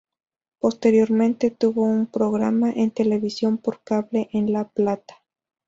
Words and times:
Posteriormente 0.57 1.51
tuvo 1.51 1.83
un 1.83 2.07
programa 2.07 2.71
en 2.71 2.89
televisión 2.89 3.59
por 3.59 3.83
cable 3.83 4.31
en 4.33 4.51
La 4.51 4.67
Plata. 4.67 5.21